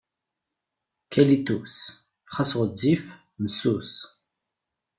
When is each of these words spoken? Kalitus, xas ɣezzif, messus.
Kalitus, 1.11 1.75
xas 2.33 2.51
ɣezzif, 2.59 3.03
messus. 3.41 3.91